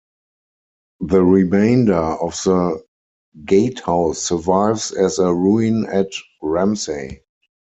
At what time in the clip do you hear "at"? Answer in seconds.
5.93-6.07